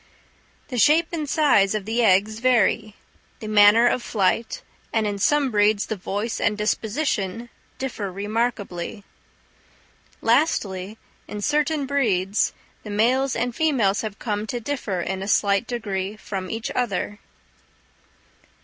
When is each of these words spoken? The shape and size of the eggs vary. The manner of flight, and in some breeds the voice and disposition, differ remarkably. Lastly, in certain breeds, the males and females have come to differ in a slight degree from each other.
The 0.69 0.79
shape 0.79 1.09
and 1.11 1.29
size 1.29 1.75
of 1.75 1.85
the 1.85 2.01
eggs 2.03 2.39
vary. 2.39 2.95
The 3.39 3.47
manner 3.47 3.85
of 3.85 4.01
flight, 4.01 4.63
and 4.91 5.05
in 5.05 5.19
some 5.19 5.51
breeds 5.51 5.85
the 5.85 5.95
voice 5.95 6.41
and 6.41 6.57
disposition, 6.57 7.49
differ 7.77 8.11
remarkably. 8.11 9.03
Lastly, 10.19 10.97
in 11.27 11.39
certain 11.41 11.85
breeds, 11.85 12.51
the 12.81 12.89
males 12.89 13.35
and 13.35 13.55
females 13.55 14.01
have 14.01 14.17
come 14.17 14.47
to 14.47 14.59
differ 14.59 15.01
in 15.01 15.21
a 15.21 15.27
slight 15.27 15.67
degree 15.67 16.17
from 16.17 16.49
each 16.49 16.71
other. 16.71 17.19